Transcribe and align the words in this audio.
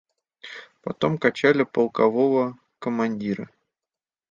Потом 0.81 1.19
качали 1.19 1.61
полкового 1.63 2.57
командира. 2.79 3.49